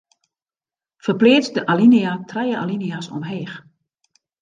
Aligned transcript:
Ferpleats 1.09 1.53
de 1.59 1.65
alinea 1.75 2.17
trije 2.35 2.59
alinea's 2.65 3.15
omleech. 3.21 3.55